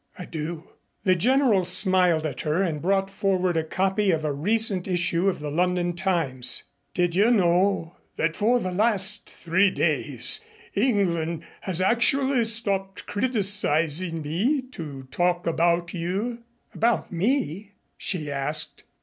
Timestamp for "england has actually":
10.73-12.45